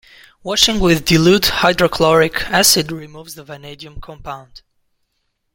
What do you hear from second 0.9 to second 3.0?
dilute hydrochloric acid